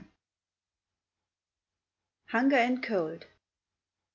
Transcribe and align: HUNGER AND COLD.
HUNGER 2.29 2.55
AND 2.57 2.81
COLD. 2.81 3.27